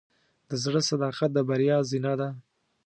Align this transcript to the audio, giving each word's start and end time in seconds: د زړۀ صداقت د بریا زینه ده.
د 0.49 0.51
زړۀ 0.63 0.81
صداقت 0.89 1.29
د 1.33 1.37
بریا 1.49 1.77
زینه 1.89 2.13
ده. 2.19 2.29